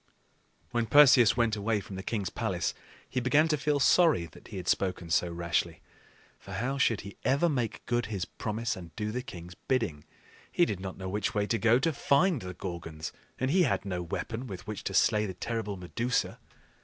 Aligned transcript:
When 0.71 0.87
Perseus 0.87 1.37
went 1.37 1.55
away 1.55 1.79
from 1.79 1.95
the 1.95 2.01
king's 2.01 2.31
palace, 2.31 2.73
he 3.07 3.19
began 3.19 3.47
to 3.49 3.55
feel 3.55 3.79
sorry 3.79 4.25
that 4.25 4.47
he 4.47 4.57
had 4.57 4.67
spoken 4.67 5.11
so 5.11 5.31
rashly. 5.31 5.79
For 6.39 6.53
how 6.53 6.79
should 6.79 7.01
he 7.01 7.17
ever 7.23 7.47
make 7.47 7.85
good 7.85 8.07
his 8.07 8.25
promise 8.25 8.75
and 8.75 8.95
do 8.95 9.11
the 9.11 9.21
king's 9.21 9.53
bidding? 9.53 10.03
He 10.51 10.65
did 10.65 10.79
not 10.79 10.97
know 10.97 11.07
which 11.07 11.35
way 11.35 11.45
to 11.45 11.57
go 11.59 11.77
to 11.77 11.93
find 11.93 12.41
the 12.41 12.55
Gorgons, 12.55 13.11
and 13.37 13.51
he 13.51 13.61
had 13.61 13.85
no 13.85 14.01
weapon 14.01 14.47
with 14.47 14.65
which 14.65 14.83
to 14.85 14.95
slay 14.95 15.27
the 15.27 15.35
terrible 15.35 15.77
Medusa. 15.77 16.39